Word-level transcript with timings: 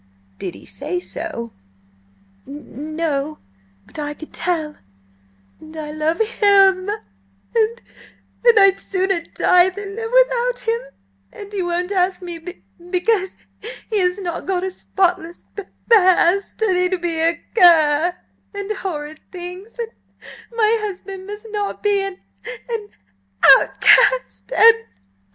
"Did 0.39 0.55
he 0.55 0.65
say 0.65 0.99
so?" 0.99 1.53
"N 2.47 2.95
no–but 2.95 3.99
I 3.99 4.15
could 4.15 4.33
tell. 4.33 4.77
And 5.59 5.77
I 5.77 5.91
love 5.91 6.17
him"–sob–"and 6.19 6.89
I'd 8.59 8.79
sooner 8.79 9.21
die 9.21 9.69
than 9.69 9.95
live 9.95 10.11
without 10.11 10.59
him, 10.67 10.79
and 11.31 11.53
he 11.53 11.61
won't 11.61 11.91
ask 11.91 12.19
me 12.19 12.39
b 12.39 12.63
because 12.89 13.37
he 13.91 13.99
has 13.99 14.17
not 14.17 14.47
got 14.47 14.63
a 14.63 14.71
spotless 14.71 15.43
p 15.55 15.61
past, 15.87 16.59
and 16.63 16.77
he'd 16.79 16.99
be 16.99 17.19
a 17.19 17.39
cur, 17.53 18.15
and 18.55 18.71
horrid 18.77 19.19
things, 19.31 19.77
and 19.77 19.91
my 20.51 20.79
husband 20.81 21.27
must 21.27 21.45
not 21.51 21.83
be 21.83 22.01
an–an–outcast, 22.01 22.71
and–and–and 22.73 22.97
I 23.43 23.67
don't 23.69 24.49
care!" 24.61 24.87